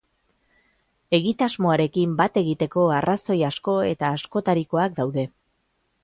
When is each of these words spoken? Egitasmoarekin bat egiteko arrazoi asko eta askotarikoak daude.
Egitasmoarekin 1.17 2.15
bat 2.21 2.39
egiteko 2.41 2.85
arrazoi 2.99 3.37
asko 3.49 3.75
eta 3.89 4.09
askotarikoak 4.21 4.97
daude. 5.01 5.27